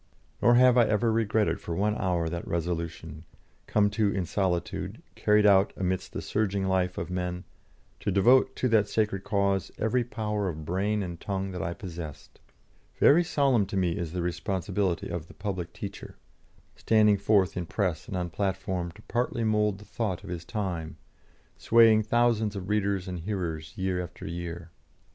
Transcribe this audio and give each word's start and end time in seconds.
Nor 0.41 0.55
have 0.55 0.79
I 0.79 0.85
ever 0.85 1.11
regretted 1.11 1.61
for 1.61 1.75
one 1.75 1.95
hour 1.95 2.27
that 2.27 2.47
resolution, 2.47 3.23
come 3.67 3.91
to 3.91 4.09
in 4.11 4.25
solitude, 4.25 4.99
carried 5.13 5.45
out 5.45 5.73
amid 5.77 5.99
the 5.99 6.23
surging 6.23 6.65
life 6.67 6.97
of 6.97 7.11
men, 7.11 7.43
to 7.99 8.09
devote 8.09 8.55
to 8.55 8.67
that 8.69 8.87
sacred 8.89 9.23
cause 9.23 9.71
every 9.77 10.03
power 10.03 10.49
of 10.49 10.65
brain 10.65 11.03
and 11.03 11.19
tongue 11.21 11.51
that 11.51 11.61
I 11.61 11.75
possessed. 11.75 12.39
Very 12.99 13.23
solemn 13.23 13.67
to 13.67 13.77
me 13.77 13.91
is 13.95 14.11
the 14.11 14.23
responsibility 14.23 15.07
of 15.07 15.27
the 15.27 15.35
public 15.35 15.71
teacher, 15.71 16.17
standing 16.75 17.19
forth 17.19 17.55
in 17.55 17.67
Press 17.67 18.07
and 18.07 18.17
on 18.17 18.31
platform 18.31 18.91
to 18.93 19.03
partly 19.03 19.43
mould 19.43 19.77
the 19.77 19.85
thought 19.85 20.23
of 20.23 20.31
his 20.31 20.45
time, 20.45 20.97
swaying 21.57 22.01
thousands 22.01 22.55
of 22.55 22.69
readers 22.69 23.07
and 23.07 23.19
hearers 23.19 23.73
year 23.77 24.01
after 24.01 24.25
year. 24.25 24.71